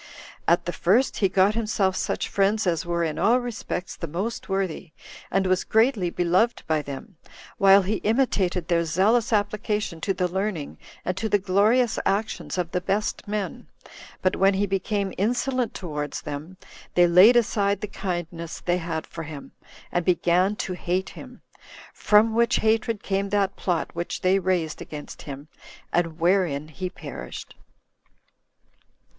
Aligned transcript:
At 0.47 0.65
the 0.65 0.73
first 0.73 1.17
he 1.17 1.29
got 1.29 1.53
himself 1.53 1.95
such 1.95 2.27
friends 2.27 2.65
as 2.65 2.87
were 2.87 3.03
in 3.03 3.19
all 3.19 3.39
respects 3.39 3.95
the 3.95 4.07
most 4.07 4.49
worthy, 4.49 4.93
and 5.29 5.45
was 5.45 5.63
greatly 5.63 6.09
beloved 6.09 6.63
by 6.65 6.81
them, 6.81 7.17
while 7.59 7.83
he 7.83 7.97
imitated 7.97 8.67
their 8.67 8.83
zealous 8.83 9.31
application 9.31 10.01
to 10.01 10.11
the 10.11 10.27
learning 10.27 10.79
and 11.05 11.15
to 11.17 11.29
the 11.29 11.37
glorious 11.37 11.99
actions 12.03 12.57
of 12.57 12.71
the 12.71 12.81
best 12.81 13.27
men; 13.27 13.67
but 14.23 14.35
when 14.35 14.55
he 14.55 14.65
became 14.65 15.13
insolent 15.19 15.75
towards 15.75 16.23
them, 16.23 16.57
they 16.95 17.05
laid 17.05 17.35
aside 17.35 17.81
the 17.81 17.87
kindness 17.87 18.59
they 18.59 18.77
had 18.77 19.05
for 19.05 19.21
him, 19.21 19.51
and 19.91 20.03
began 20.03 20.55
to 20.55 20.73
hate 20.73 21.09
him; 21.09 21.43
from 21.93 22.33
which 22.33 22.55
hatred 22.55 23.03
came 23.03 23.29
that 23.29 23.55
plot 23.55 23.93
which 23.93 24.21
they 24.21 24.39
raised 24.39 24.81
against 24.81 25.21
him, 25.21 25.47
and 25.93 26.17
wherein 26.19 26.69
he 26.69 26.89
perished. 26.89 27.53